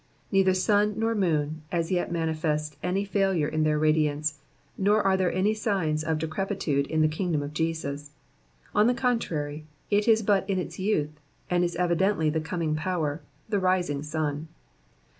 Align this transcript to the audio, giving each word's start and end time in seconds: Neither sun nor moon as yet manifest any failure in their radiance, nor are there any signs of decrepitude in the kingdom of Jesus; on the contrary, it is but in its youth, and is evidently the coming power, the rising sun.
Neither 0.31 0.55
sun 0.55 0.95
nor 0.97 1.13
moon 1.13 1.61
as 1.71 1.91
yet 1.91 2.11
manifest 2.11 2.75
any 2.81 3.05
failure 3.05 3.47
in 3.47 3.61
their 3.61 3.77
radiance, 3.77 4.39
nor 4.75 4.99
are 5.03 5.15
there 5.15 5.31
any 5.31 5.53
signs 5.53 6.03
of 6.03 6.17
decrepitude 6.17 6.87
in 6.87 7.03
the 7.03 7.07
kingdom 7.07 7.43
of 7.43 7.53
Jesus; 7.53 8.09
on 8.73 8.87
the 8.87 8.95
contrary, 8.95 9.63
it 9.91 10.07
is 10.07 10.23
but 10.23 10.49
in 10.49 10.57
its 10.57 10.79
youth, 10.79 11.11
and 11.51 11.63
is 11.63 11.75
evidently 11.75 12.31
the 12.31 12.41
coming 12.41 12.73
power, 12.75 13.21
the 13.47 13.59
rising 13.59 14.01
sun. 14.01 14.47